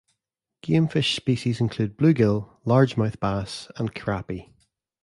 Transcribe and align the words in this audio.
Game 0.63 0.87
fish 0.87 1.15
species 1.15 1.61
include 1.61 1.95
bluegill, 1.95 2.49
largemouth 2.65 3.19
bass, 3.19 3.67
and 3.75 3.93
crappie. 3.93 4.49